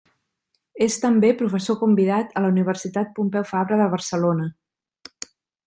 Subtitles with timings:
[0.85, 4.51] És també professor convidat a la Universitat Pompeu Fabra de Barcelona.